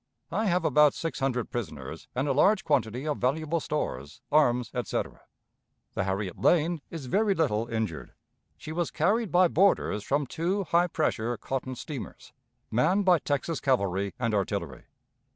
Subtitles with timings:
[0.31, 5.21] I have about six hundred prisoners and a large quantity of valuable stores, arms, etc.
[5.93, 8.13] The Harriet Lane is very little injured.
[8.57, 12.33] She was carried by boarders from two high pressure cotton steamers,
[12.71, 14.85] manned by Texas cavalry and artillery.